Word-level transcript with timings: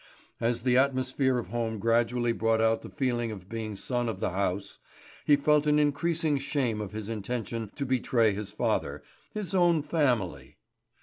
As 0.39 0.63
the 0.63 0.77
atmosphere 0.77 1.37
of 1.37 1.49
home 1.49 1.77
gradually 1.77 2.31
brought 2.31 2.59
out 2.59 2.81
the 2.81 2.89
feeling 2.89 3.31
of 3.31 3.47
being 3.47 3.75
son 3.75 4.09
of 4.09 4.19
the 4.19 4.31
house, 4.31 4.79
he 5.25 5.35
felt 5.35 5.67
an 5.67 5.77
increasing 5.77 6.39
shame 6.39 6.81
of 6.81 6.91
his 6.91 7.07
intention 7.07 7.69
to 7.75 7.85
betray 7.85 8.33
his 8.33 8.51
father, 8.51 9.03
his 9.31 9.53
own 9.53 9.83
family. 9.83 10.57